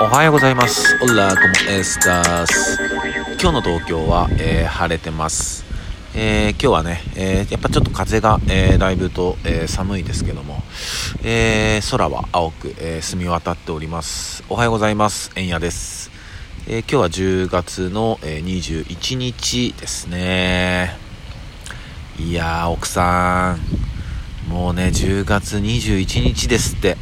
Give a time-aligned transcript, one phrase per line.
[0.00, 0.96] おはようございます。
[1.02, 2.78] オラコモエスタス。
[3.40, 5.64] 今日の東京は、えー、晴れてます。
[6.14, 10.62] えー、今日はね、えー、やっぱちょっと風が、えだいぶと、え寒いですけども、
[11.24, 14.44] え空は青く、え澄み渡っております。
[14.48, 15.32] おはようございます。
[15.34, 16.12] えんやです。
[16.68, 20.96] え今日は10月の、え21日ですね。
[22.20, 26.96] いやー、奥さん、もうね、10月21日ですって。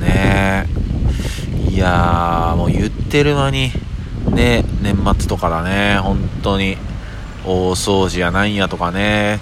[0.00, 0.81] ね
[1.72, 3.72] いやー、もう言ってる間に、
[4.30, 6.76] ね、年末とかだね、本当に、
[7.46, 9.40] 大掃除やなんやとかね、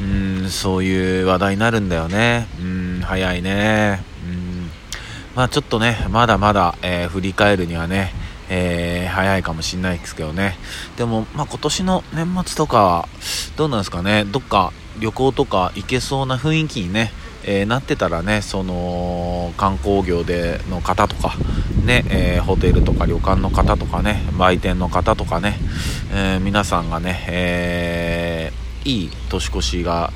[0.00, 2.46] うん、そういう話題になるんだよね。
[2.60, 4.00] うん、早いね。
[4.24, 4.70] うん、
[5.34, 8.14] まあちょっとね、まだまだ、えー、振り返るにはね、
[8.48, 10.56] えー、早いかもしんないですけどね。
[10.96, 13.08] でも、まあ今年の年末とかは、
[13.56, 17.12] どうなんですかね、どっか旅行とか行けそうな雰囲気にね、
[17.44, 21.34] えー、なってたらねその観光業での方とか
[21.84, 25.56] ね、えー、ホテルとか旅館の方とかね売店の方とかね、
[26.12, 28.52] えー、皆さんがね、え
[28.84, 30.12] いい年越しが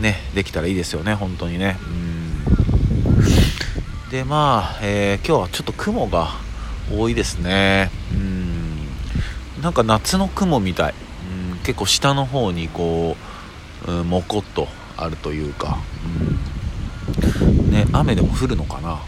[0.00, 1.76] ねできたらいいですよね本当にね。
[1.86, 1.90] う
[4.06, 4.10] ん。
[4.10, 6.30] でまあ、え今日はちょっと雲が
[6.92, 7.90] 多いですね。
[8.12, 9.62] うん。
[9.62, 10.94] なんか夏の雲みたい、
[11.52, 13.16] うん、結構下の方にこ
[13.86, 15.78] う、うん、もこっとあるというか、
[16.20, 16.29] うん。
[17.84, 19.00] ね、雨でも降るのかな？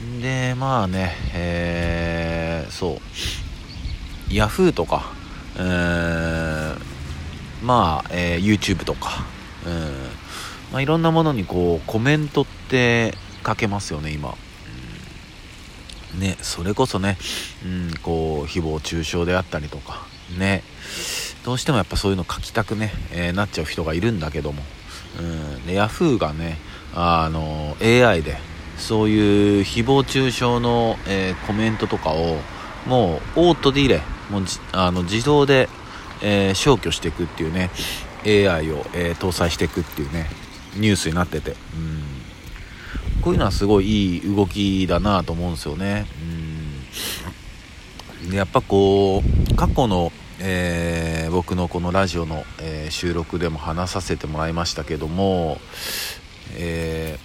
[0.00, 3.00] うん、で、まあね、えー、そ
[4.30, 5.12] う、ヤフーとか、
[5.56, 6.76] えー、
[7.62, 9.26] まあ、えー、YouTube とか、
[9.66, 9.72] うん。
[10.72, 13.14] まあ、いろんなものにこうコメントって
[13.46, 14.34] 書けますよね、今。
[16.14, 16.20] うん。
[16.20, 17.18] ね、それこそね、
[17.64, 20.06] うん、こう誹謗中傷であったりとか。
[20.38, 20.62] ね。
[21.44, 24.62] どうしてもやっぱそういうの書きたくね、えー、なっちゃう人がいるんだけども。
[25.18, 26.58] うん、で Yahoo がね
[26.94, 28.36] あの AI で
[28.76, 32.38] そういう誹謗中傷の、えー、コメントとかを
[32.86, 34.42] もうオートディレイもう
[34.72, 35.68] あの自動で、
[36.22, 37.70] えー、消去していくっていうね
[38.24, 40.26] AI を、えー、搭載していくっていうね
[40.76, 46.06] ニュースになってて、うん、こういうのはすごいいい動きだなと思うんですよね、
[48.28, 55.58] うん、やっぱこう過去のえー、僕のこのラジオの、えー、収録でも話させてもらいましたけども、
[56.56, 57.18] え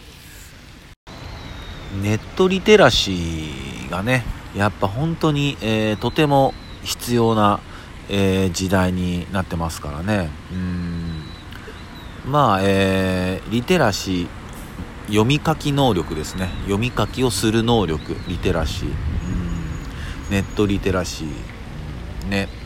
[1.95, 4.23] ー、ネットリテラシーがね
[4.55, 6.53] やっぱ本当に、えとても
[6.83, 7.59] 必要な、
[8.09, 10.29] え時代になってますからね。
[10.51, 12.31] うん。
[12.31, 14.27] まあ、えリテラシー
[15.07, 16.49] 読み書き能力ですね。
[16.63, 18.87] 読み書きをする能力リテラシー。
[18.87, 18.93] うん。
[20.29, 22.29] ネットリテラシー。
[22.29, 22.62] ね。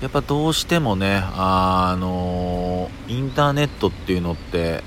[0.00, 4.82] やっぱどうしてもね、あのインターネットっていうのって、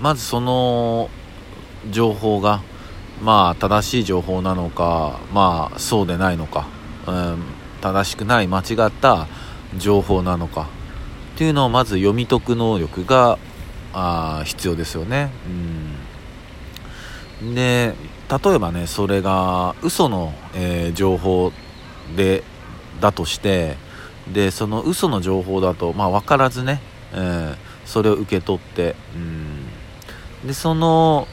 [0.00, 1.08] まずその
[1.90, 2.62] 情報が、
[3.22, 6.68] まあ正しい情報なのか、まあそうでないのか、
[7.06, 7.42] うん、
[7.80, 9.26] 正しくない間違った
[9.78, 10.68] 情報なのか
[11.34, 13.38] っていうのをまず読み解く能力が
[13.92, 15.30] あ必要ですよね。
[17.42, 17.94] うん、で
[18.44, 21.52] 例えばねそれが嘘の、えー、情報
[22.14, 22.44] で
[23.00, 23.76] だとして
[24.32, 26.80] でその嘘の情報だと、まあ、分からずね、
[27.12, 30.46] えー、それを受け取ってうん。
[30.46, 31.26] でその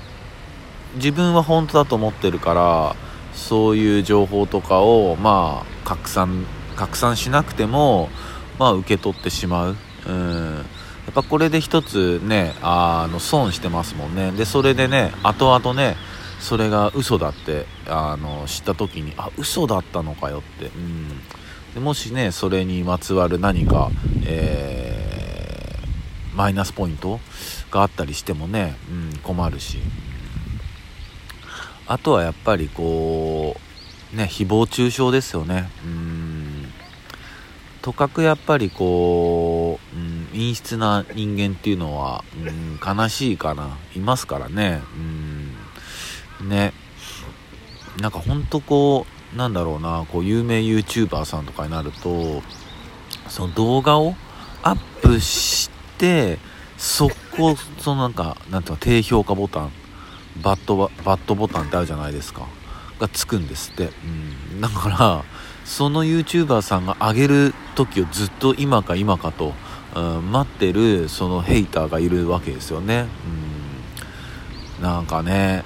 [0.95, 2.95] 自分は本当だと思ってるから
[3.33, 6.45] そういう情報とかをまあ拡散
[6.75, 8.09] 拡散しなくても
[8.59, 9.75] まあ受け取ってしまう。
[10.07, 10.55] うん。
[10.55, 14.31] やっぱこれで一つねあの損してますもんね。
[14.31, 15.95] でそれでね後々ね
[16.39, 20.65] それが嘘だってあの知った時にあ嘘だったのかよって。
[20.65, 21.21] うん。
[21.73, 23.89] でもしねそれにまつわる何か、
[24.25, 27.19] えー、マイナスポイント
[27.71, 29.79] があったりしてもね、うん、困るし。
[31.89, 33.55] あとはやっぱりこ
[34.13, 35.69] うね誹謗中傷ですよね。
[35.85, 36.73] うん。
[37.81, 43.77] とかくやっぱりこう、うん、陰湿な人間っていうのは、うん、悲しいかな。
[43.95, 44.81] いますからね。
[46.41, 46.49] うん。
[46.49, 46.73] ね。
[48.01, 52.41] なんかほんとこうなんだろうなこう有名 YouTuber さんとかになると
[53.27, 54.15] その動画を
[54.63, 56.39] アップして
[56.77, 59.71] 速攻そのなんかなんていうか低評価ボタン
[60.41, 62.47] バッドバッドボタンってあるじゃないですか。
[62.99, 63.89] がつくんですって、
[64.53, 65.23] うん、だから
[65.65, 69.53] その YouTuber さんが上げる時をずっと今か今かと、
[69.95, 73.07] うん、待ってるそのヘイターがいるわけですよね、
[74.77, 75.63] うん、なんかね。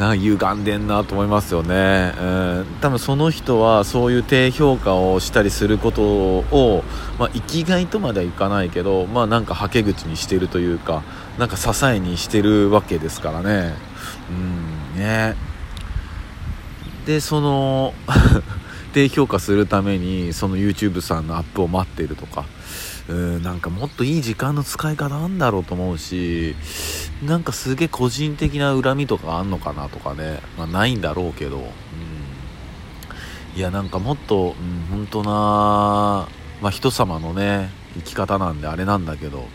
[0.00, 6.84] な歪んでんなと思いますよね、うん、多分その人はそういう低評価をしたりすることを、
[7.18, 11.02] まあ、生きがいとまではいかないけど、まあ、なんかはけ口にしてるというか
[11.38, 13.74] なんか支えにしてるわけですからね。
[14.30, 14.98] うん。
[14.98, 15.36] ね。
[17.06, 17.94] でその
[18.92, 22.44] 低評価するためにその YouTube さんのアップを待っているとか。
[23.08, 26.54] うんなんかもっといい時間の使い方なんだろうと思うし
[27.24, 31.64] なんかすげえ個人的な恨みとかあんのかなとかね、まあ、ないんだろうけど、うん、
[33.56, 36.28] いやなんかもっと、うん、本当な、
[36.62, 39.48] まあ、人様のね生き方なんであれなんだけど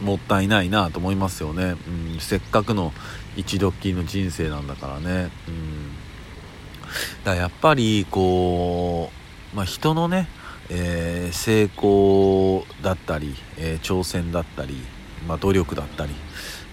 [0.00, 1.74] もったいないなと思いますよね、
[2.14, 2.92] うん、せっかくの
[3.36, 5.97] 一度っきりの人生なんだからね、うん、
[7.24, 9.10] だやっぱりこ
[9.52, 10.28] う、まあ、人のね
[10.70, 14.76] えー、成功だったり、えー、挑戦だったり、
[15.26, 16.12] まあ、努力だったり、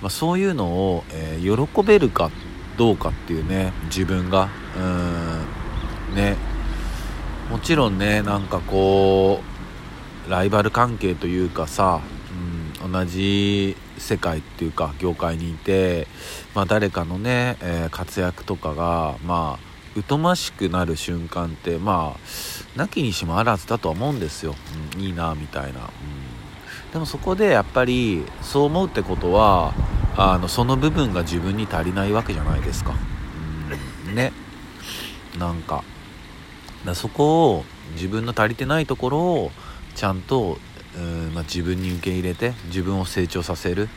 [0.02, 2.30] まあ、そういうのを、えー、喜べるか
[2.78, 6.36] どうかっていうね自分がうんね。
[7.50, 9.40] もちろんねなんかこ
[10.28, 12.02] うライバル関係というかさ、
[12.84, 16.08] うん、同じ世界っていうか業界にいて、
[16.56, 19.75] まあ、誰かのね、え活躍とかがまあ
[20.08, 24.56] 疎ましくなる瞬間ってまあなきにしもあらずだとは思うんですよ、
[24.96, 29.74] うん、いいなみたいな、うん、でもそこでやっぱりそう思うってことは
[30.18, 32.96] あのその部分が自分に足りないわけじゃないですか、
[34.08, 34.32] うん、ね。
[35.38, 35.84] なんか。
[36.86, 39.52] だそこを自分の足りてないところを
[39.96, 40.60] ちゃんと、
[40.96, 43.90] うんまあ、自分に受け入れて自分を成長させる。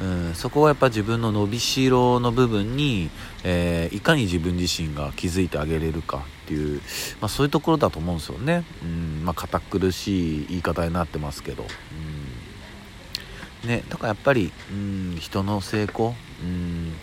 [0.00, 3.10] うん、そこはやっぱ自分の伸びしろの部分に、
[3.42, 6.80] えー、いかに自分自身が気づいてあげれるかっていう、
[7.20, 16.94] まあ、そういうところだと思うんですよね、うんまあ、堅苦しい言い方になってますけど、うんね、だからやっぱり、うん、人の成功、うん、や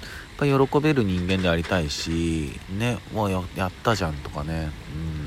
[0.56, 5.25] っぱ喜べる人間でありたいし、ね、もうやったじゃんとかね、うん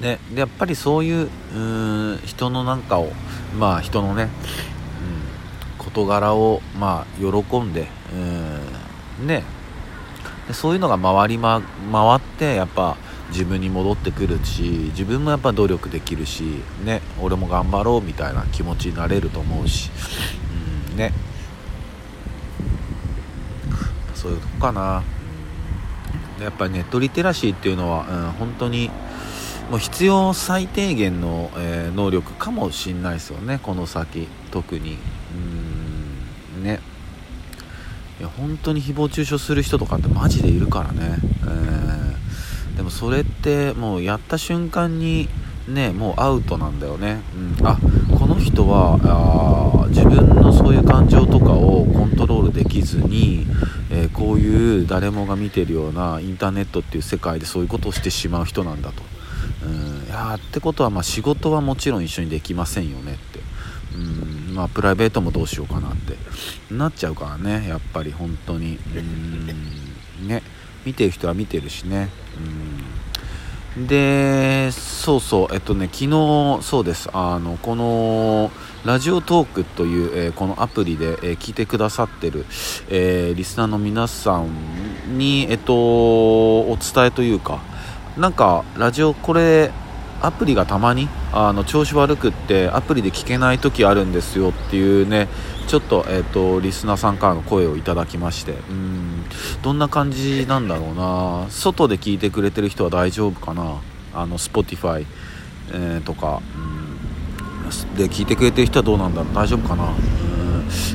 [0.00, 1.58] でやっぱりそういうう
[2.14, 3.12] ん人のなんかを
[3.58, 4.28] まあ人のね
[5.94, 9.44] 事柄をまあ喜んで、うんね。
[10.48, 12.96] でそういうのが回り、ま、回ってやっぱ
[13.30, 19.90] 自分に戻ってくるし自分もやっぱ努力できるしね俺も頑張ろうみたいな気持ちになれると思うし、
[20.90, 21.12] うんね。
[24.14, 25.02] そういうとこかな、
[26.40, 28.90] やっぱりネットリテラシーっていうのは、うん、本当に
[29.70, 34.92] もう必要最低限の、えー、能力かもしんないですよねこの先特に。
[34.92, 34.96] う
[35.36, 35.83] ん。
[36.62, 36.80] ね。
[38.20, 45.28] いや本当に誹謗中傷する人とかってマジでいるからね、えー、でもそれってもうやった瞬間に
[45.66, 47.22] ねもうアウトなんだよね、
[47.58, 47.76] うん、あ
[48.16, 53.46] この人はあ自分のそういう感情とかをコントロールできずに、
[53.90, 59.02] えー、こういう誰もが見てるようなインターネットっていう世界でそういうことをしてしまう人なんだと。
[59.64, 60.06] うん。
[60.06, 63.18] いやってことはまあ仕事はもちろん一緒にできませんよね。
[64.54, 66.16] まあプライベートもどうしようかなって。
[66.72, 68.78] なっちゃうからねやっぱり本当に。
[68.94, 69.00] う
[70.22, 70.28] ん。
[70.28, 70.42] ね。
[70.84, 72.08] 見てる人は見てるしね。
[73.76, 73.86] うん。
[73.86, 75.48] でそうそう。
[75.54, 77.10] えっとね昨日そうです。
[77.12, 78.50] あのこの
[78.84, 82.44] ラジオトークという、えー、このアプリで、えー、聞いてくださってる、
[82.90, 87.62] えー、リスナーの皆さんにえっとお伝えというか
[88.18, 89.72] なんかラジオこれ
[90.26, 95.28] アプリがたまにあの調子悪くってアプリで聞けない時あるんですよっていうね
[95.66, 98.52] ちょっと,、えーと、リスナーさんからの声をいただきまして。
[98.52, 99.24] うん。
[99.62, 101.46] どんな感じなんだろうな。
[101.50, 103.80] 外で聞いてくれてる人は大丈夫かな。
[104.14, 105.06] あの Spotify、
[105.72, 106.42] えー、とか。
[106.54, 107.96] うん。
[107.96, 109.34] で聞いてくれてる人はどうなんだろう。
[109.34, 109.94] 大丈夫かな。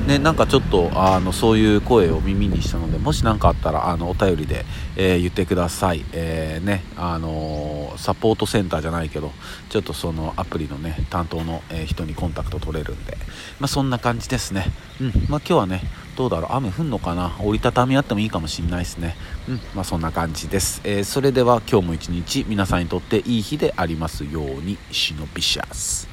[0.08, 9.32] ね、なんかちょっとあのそういう声を耳にしたのでもし何かあったらあのお便りで、えー、言ってください、えー、ねあのー、サポートセンターじゃないけど
[9.70, 13.18] ちょっとそのアプリのね担当の、え人にコンタクト取れるんで、
[13.60, 14.66] まあ、そんな感じですね、
[15.00, 15.82] うんまあ、今日はね
[16.16, 17.38] どうだろう雨降んのかな？
[17.40, 19.16] 折りたたみあってもいいかもしんないですね。
[19.48, 26.09] うんまあそんな感じです、えそれでは今日も一日皆さんにとっていい日でありますようにシノピシャス